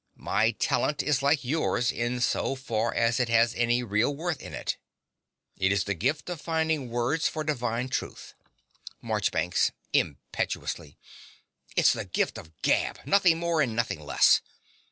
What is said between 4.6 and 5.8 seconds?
all. It